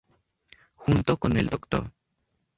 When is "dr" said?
1.47-1.93